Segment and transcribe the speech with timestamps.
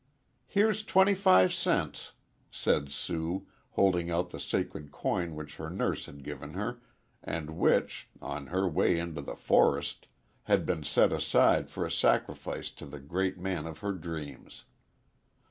[0.47, 2.13] "Here's twenty five cents,"
[2.49, 6.81] said Sue, holding out the sacred coin which her nurse had given her,
[7.21, 10.07] and which, on her way into the forest,
[10.45, 14.65] had been set aside for a sacrifice to the great man of her dreams.